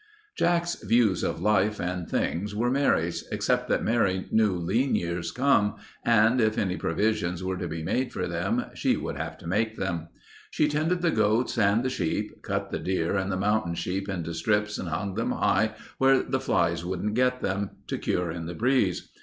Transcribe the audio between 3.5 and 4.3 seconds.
that Mary